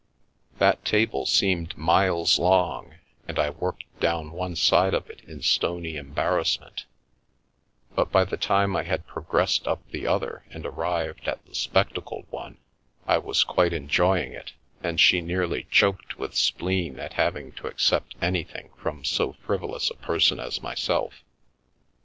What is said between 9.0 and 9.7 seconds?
progressed